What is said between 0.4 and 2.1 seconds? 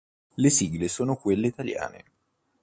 sigle sono quelle italiane.